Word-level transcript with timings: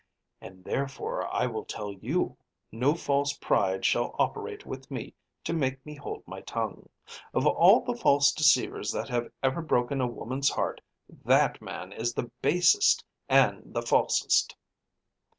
"And 0.41 0.63
therefore 0.63 1.31
I 1.31 1.45
will 1.45 1.63
tell 1.63 1.93
you. 1.93 2.35
No 2.71 2.95
false 2.95 3.33
pride 3.33 3.85
shall 3.85 4.15
operate 4.17 4.65
with 4.65 4.89
me 4.89 5.13
to 5.43 5.53
make 5.53 5.85
me 5.85 5.93
hold 5.93 6.23
my 6.27 6.41
tongue. 6.41 6.89
Of 7.35 7.45
all 7.45 7.81
the 7.81 7.93
false 7.93 8.31
deceivers 8.31 8.91
that 8.93 9.09
have 9.09 9.29
ever 9.43 9.61
broken 9.61 10.01
a 10.01 10.07
woman's 10.07 10.49
heart, 10.49 10.81
that 11.23 11.61
man 11.61 11.91
is 11.93 12.15
the 12.15 12.31
basest 12.41 13.05
and 13.29 13.75
the 13.75 13.83
falsest." 13.83 14.55